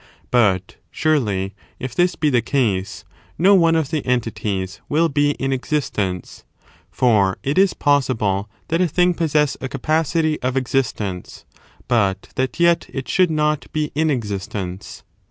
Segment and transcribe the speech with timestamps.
[0.31, 3.05] But, surely, if this be the case,
[3.37, 6.43] no one of the entities will be in existence;
[6.89, 11.45] for it is possible that a thing possess a capacity of existence,
[11.87, 15.03] but that yet it should not be in existence.